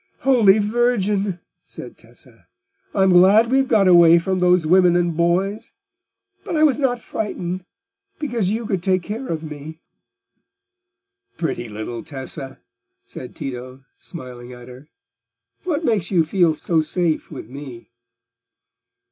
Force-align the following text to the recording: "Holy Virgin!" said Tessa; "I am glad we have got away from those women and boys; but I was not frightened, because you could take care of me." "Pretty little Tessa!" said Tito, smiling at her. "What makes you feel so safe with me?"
"Holy 0.21 0.57
Virgin!" 0.57 1.39
said 1.63 1.95
Tessa; 1.95 2.47
"I 2.95 3.03
am 3.03 3.11
glad 3.11 3.51
we 3.51 3.59
have 3.59 3.67
got 3.67 3.87
away 3.87 4.17
from 4.17 4.39
those 4.39 4.65
women 4.65 4.95
and 4.95 5.15
boys; 5.15 5.73
but 6.43 6.57
I 6.57 6.63
was 6.63 6.79
not 6.79 6.99
frightened, 6.99 7.65
because 8.17 8.49
you 8.49 8.65
could 8.65 8.81
take 8.81 9.03
care 9.03 9.27
of 9.27 9.43
me." 9.43 9.79
"Pretty 11.37 11.69
little 11.69 12.01
Tessa!" 12.03 12.57
said 13.05 13.35
Tito, 13.35 13.85
smiling 13.99 14.51
at 14.53 14.67
her. 14.69 14.87
"What 15.65 15.85
makes 15.85 16.09
you 16.09 16.25
feel 16.25 16.55
so 16.55 16.81
safe 16.81 17.29
with 17.29 17.47
me?" 17.47 17.91